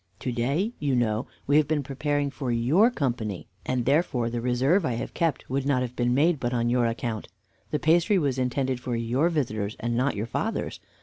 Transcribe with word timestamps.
To 0.21 0.31
day, 0.31 0.73
you 0.79 0.95
know, 0.95 1.27
we 1.45 1.57
have 1.57 1.67
been 1.67 1.83
preparing 1.83 2.31
for 2.31 2.51
your 2.51 2.89
company, 2.89 3.45
and 3.67 3.85
therefore 3.85 4.31
the 4.31 4.41
reserve 4.41 4.83
I 4.83 4.93
have 4.93 5.13
kept 5.13 5.47
would 5.47 5.63
not 5.67 5.83
have 5.83 5.95
been 5.95 6.15
made 6.15 6.39
but 6.39 6.55
on 6.55 6.71
your 6.71 6.87
account. 6.87 7.27
The 7.69 7.77
pastry 7.77 8.17
was 8.17 8.39
intended 8.39 8.79
for 8.79 8.95
your 8.95 9.29
visitors, 9.29 9.75
and 9.79 9.95
not 9.95 10.15
your 10.15 10.25
father's. 10.25 10.79